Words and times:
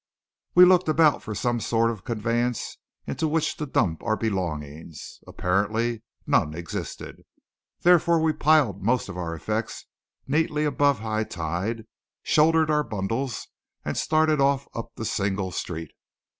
We 0.55 0.65
looked 0.65 0.89
about 0.89 1.21
for 1.21 1.35
some 1.35 1.59
sort 1.59 1.91
of 1.91 2.03
conveyance 2.05 2.77
into 3.05 3.27
which 3.27 3.55
to 3.57 3.67
dump 3.67 4.01
our 4.01 4.17
belongings. 4.17 5.19
Apparently 5.27 6.01
none 6.25 6.55
existed. 6.55 7.21
Therefore 7.81 8.19
we 8.19 8.33
piled 8.33 8.81
most 8.81 9.09
of 9.09 9.17
our 9.17 9.35
effects 9.35 9.85
neatly 10.27 10.65
above 10.65 11.01
high 11.01 11.25
tide, 11.25 11.85
shouldered 12.23 12.71
our 12.71 12.83
bundles, 12.83 13.49
and 13.85 13.95
started 13.95 14.41
off 14.41 14.67
up 14.73 14.91
the 14.95 15.05
single 15.05 15.51
street. 15.51 15.91